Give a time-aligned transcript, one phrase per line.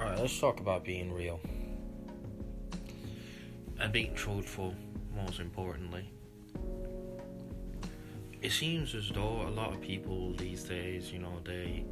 [0.00, 1.38] Alright, let's talk about being real.
[3.78, 4.74] And being truthful,
[5.14, 6.10] most importantly.
[8.40, 11.84] It seems as though a lot of people these days, you know, they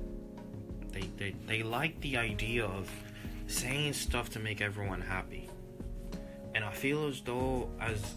[0.90, 2.90] they they, they like the idea of
[3.46, 5.50] saying stuff to make everyone happy.
[6.54, 8.14] And I feel as though as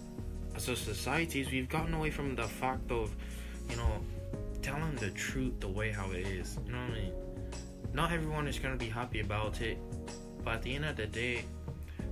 [0.55, 3.13] as a society we've gotten away from the fact of,
[3.69, 3.99] you know,
[4.61, 6.57] telling the truth the way how it is.
[6.65, 7.13] You know what I mean?
[8.01, 9.77] Not everyone is gonna be happy about it,
[10.43, 11.45] but at the end of the day,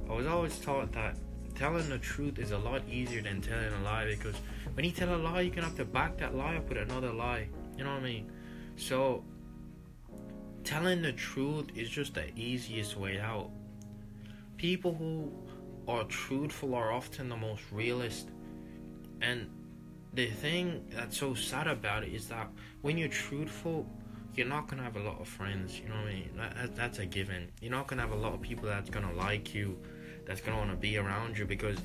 [0.08, 1.18] I was always taught that
[1.55, 4.36] telling the truth is a lot easier than telling a lie because
[4.76, 7.12] when you tell a lie, you're gonna have to back that lie up with another
[7.12, 7.48] lie.
[7.76, 8.31] You know what I mean?
[8.76, 9.23] So
[10.64, 13.50] telling the truth is just the easiest way out.
[14.58, 15.31] People who
[15.88, 18.30] are truthful are often the most realist,
[19.23, 19.50] and
[20.14, 22.48] the thing that's so sad about it is that
[22.84, 23.88] when you're truthful,
[24.40, 25.78] you're not gonna have a lot of friends.
[25.78, 26.30] You know what I mean?
[26.38, 27.52] That, that's a given.
[27.62, 29.78] You're not gonna have a lot of people that's gonna like you,
[30.26, 31.78] that's gonna want to be around you because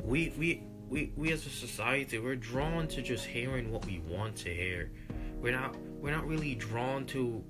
[0.00, 4.36] we we we we as a society we're drawn to just hearing what we want
[4.36, 4.92] to hear.
[5.40, 7.44] We're not we're not really drawn to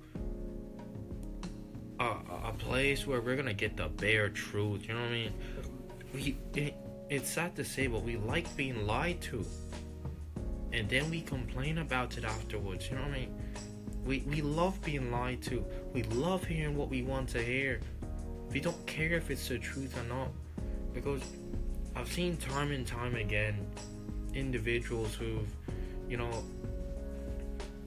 [2.01, 4.89] a, a place where we're gonna get the bare truth.
[4.89, 5.35] You know what I mean?
[6.15, 6.75] We it,
[7.11, 9.45] it's sad to say, but we like being lied to.
[10.73, 13.41] And then we complain about it afterwards, you know what I mean?
[14.05, 15.65] We, we love being lied to.
[15.93, 17.81] We love hearing what we want to hear.
[18.51, 20.29] We don't care if it's the truth or not.
[20.93, 21.23] Because
[21.97, 23.67] I've seen time and time again
[24.35, 25.49] individuals who've,
[26.09, 26.45] you know,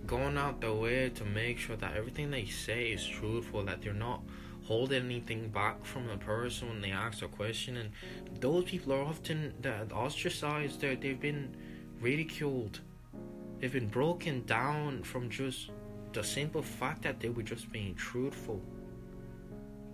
[0.08, 3.94] gone out the way to make sure that everything they say is truthful, that they're
[3.94, 4.22] not
[4.64, 7.78] holding anything back from the person when they ask a question.
[7.78, 7.92] And
[8.40, 9.54] those people are often
[9.94, 10.82] ostracized.
[10.82, 11.56] they they've been
[12.02, 12.80] ridiculed.
[13.60, 15.70] They've been broken down from just
[16.18, 18.60] the simple fact that they were just being truthful.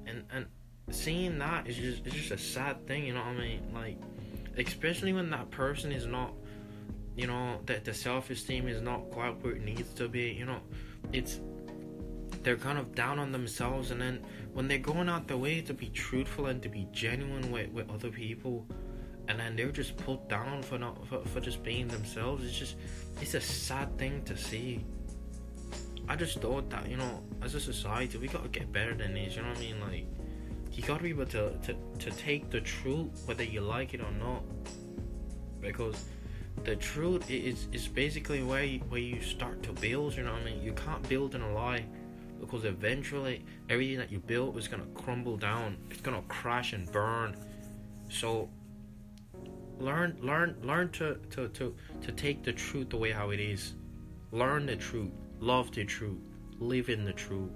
[0.06, 0.46] And and
[0.90, 3.62] seeing that is just it's just a sad thing, you know what I mean?
[3.74, 3.98] Like
[4.58, 6.32] especially when that person is not
[7.16, 10.46] you know, that the self esteem is not quite where it needs to be, you
[10.46, 10.62] know,
[11.12, 11.42] it's
[12.42, 14.20] they're kind of down on themselves and then
[14.54, 17.90] when they're going out the way to be truthful and to be genuine with, with
[17.90, 18.66] other people
[19.30, 22.76] and then they're just put down for not for, for just being themselves it's just
[23.22, 24.84] it's a sad thing to see
[26.08, 29.36] i just thought that you know as a society we gotta get better than this
[29.36, 30.06] you know what i mean like
[30.72, 34.12] you gotta be able to to, to take the truth whether you like it or
[34.12, 34.44] not
[35.62, 36.06] because
[36.64, 40.42] the truth is is basically where you, where you start to build you know what
[40.42, 41.86] i mean you can't build in a lie
[42.46, 45.78] because eventually everything that you built is gonna crumble down.
[45.90, 47.38] It's gonna crash and burn.
[48.10, 48.50] So
[49.80, 53.74] learn learn learn to, to, to, to take the truth the way how it is.
[54.32, 55.12] Learn the truth,
[55.44, 56.22] love the truth,
[56.60, 57.52] live in the truth.